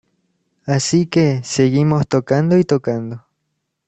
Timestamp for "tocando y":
2.07-2.63